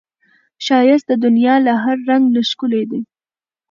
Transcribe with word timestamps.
ښایست 0.65 1.05
د 1.09 1.11
دنیا 1.25 1.55
له 1.65 1.73
هر 1.83 1.97
رنګ 2.09 2.23
نه 2.35 2.41
ښکلی 2.49 2.83
دی 2.91 3.01